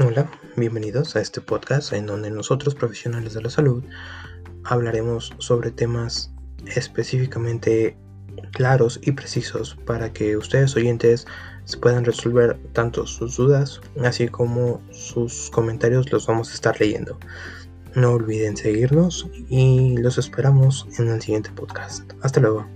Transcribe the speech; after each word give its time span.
Hola, 0.00 0.30
bienvenidos 0.54 1.16
a 1.16 1.20
este 1.20 1.40
podcast 1.40 1.92
en 1.92 2.06
donde 2.06 2.30
nosotros 2.30 2.76
profesionales 2.76 3.34
de 3.34 3.42
la 3.42 3.50
salud 3.50 3.82
hablaremos 4.62 5.34
sobre 5.38 5.72
temas 5.72 6.32
específicamente 6.66 7.98
claros 8.52 9.00
y 9.02 9.10
precisos 9.10 9.76
para 9.86 10.12
que 10.12 10.36
ustedes 10.36 10.76
oyentes 10.76 11.26
puedan 11.82 12.04
resolver 12.04 12.56
tanto 12.74 13.08
sus 13.08 13.38
dudas 13.38 13.80
así 14.04 14.28
como 14.28 14.80
sus 14.92 15.50
comentarios 15.50 16.12
los 16.12 16.28
vamos 16.28 16.52
a 16.52 16.54
estar 16.54 16.78
leyendo. 16.78 17.18
No 17.96 18.12
olviden 18.12 18.56
seguirnos 18.56 19.28
y 19.48 19.96
los 19.96 20.16
esperamos 20.16 20.86
en 21.00 21.08
el 21.08 21.20
siguiente 21.20 21.50
podcast. 21.50 22.12
Hasta 22.22 22.38
luego. 22.38 22.68